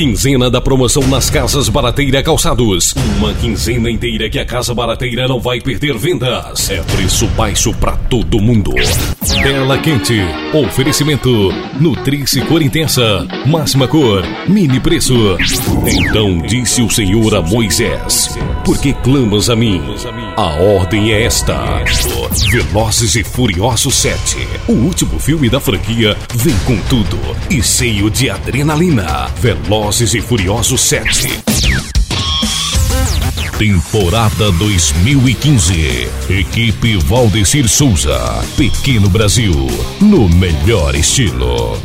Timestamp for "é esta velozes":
21.12-23.16